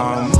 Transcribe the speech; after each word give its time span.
Um, 0.00 0.39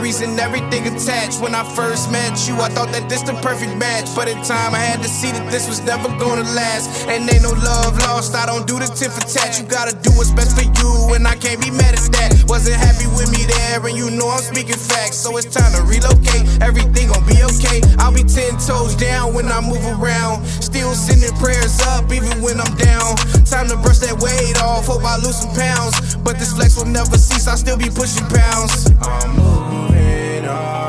memories 0.00 0.20
and 0.20 0.38
everything 0.40 0.86
attached. 0.86 1.40
When 1.40 1.54
I 1.54 1.62
first 1.62 2.10
met 2.10 2.48
you, 2.48 2.54
I 2.60 2.68
thought 2.68 2.90
that 2.92 3.08
this 3.08 3.22
the 3.22 3.34
perfect 3.40 3.76
match. 3.76 4.08
But 4.14 4.28
in 4.28 4.36
time, 4.42 4.74
I 4.74 4.82
had 4.82 5.02
to 5.02 5.08
see 5.08 5.30
that 5.30 5.50
this 5.50 5.68
was 5.68 5.80
never 5.84 6.08
gonna 6.18 6.46
last. 6.58 7.06
And 7.06 7.28
ain't 7.30 7.42
no 7.42 7.52
love 7.52 7.96
lost, 8.02 8.34
I 8.34 8.46
don't 8.46 8.66
do 8.66 8.78
the 8.78 8.86
tit 8.86 9.12
for 9.12 9.22
tat. 9.22 9.58
You 9.58 9.64
gotta 9.66 9.94
do 9.96 10.10
what's 10.18 10.30
best 10.30 10.56
for 10.58 10.66
you, 10.66 11.14
and 11.14 11.26
I 11.26 11.36
can't 11.36 11.60
be 11.62 11.70
mad 11.70 11.94
at 11.94 12.04
that. 12.18 12.44
Wasn't 12.48 12.76
happy 12.76 13.06
with 13.14 13.30
me 13.30 13.46
there, 13.46 13.80
and 13.86 13.96
you 13.96 14.10
know 14.10 14.28
I'm 14.28 14.42
speaking 14.42 14.76
facts. 14.76 15.16
So 15.16 15.36
it's 15.36 15.46
time 15.46 15.72
to 15.78 15.82
relocate, 15.86 16.44
everything 16.60 17.08
gon' 17.08 17.24
be 17.26 17.38
okay. 17.54 17.80
I'll 17.98 18.12
be 18.12 18.24
ten 18.24 18.58
toes 18.58 18.94
down 18.96 19.34
when 19.34 19.46
I 19.46 19.60
move 19.60 19.84
around. 19.86 20.44
Still 20.60 20.94
sending 20.94 21.34
prayers 21.38 21.80
up, 21.94 22.10
even 22.12 22.42
when 22.42 22.60
I'm 22.60 22.74
down. 22.76 23.16
Time 23.46 23.68
to 23.68 23.76
weight 24.20 24.60
off, 24.62 24.86
hope 24.86 25.04
I 25.04 25.16
lose 25.16 25.36
some 25.36 25.54
pounds. 25.54 26.16
But 26.16 26.38
this 26.38 26.52
flex 26.52 26.76
will 26.76 26.86
never 26.86 27.16
cease, 27.18 27.48
I 27.48 27.56
still 27.56 27.76
be 27.76 27.90
pushing 27.90 28.26
pounds. 28.28 28.90
I'm 29.02 29.36
moving 29.36 30.46
on. 30.48 30.79